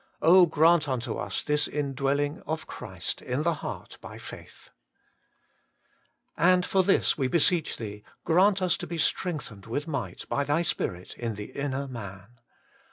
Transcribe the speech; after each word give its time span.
Oh, 0.19 0.47
grant 0.47 0.89
unto 0.89 1.15
us 1.17 1.43
this 1.43 1.67
indwelling 1.67 2.41
of 2.47 2.65
Christ 2.65 3.21
in 3.21 3.43
the 3.43 3.53
heart 3.61 3.99
by 4.01 4.17
faith! 4.17 4.71
And 6.35 6.65
for 6.65 6.81
this, 6.81 7.19
we 7.19 7.27
beseech 7.27 7.77
Thee, 7.77 8.03
grant 8.25 8.63
us 8.63 8.77
to 8.77 8.87
be 8.87 8.97
strengthened 8.97 9.67
with 9.67 9.87
might 9.87 10.27
by 10.27 10.43
Thy 10.43 10.63
Spirit 10.63 11.15
in 11.19 11.35
the 11.35 11.51
inner 11.51 11.87
man. 11.87 12.39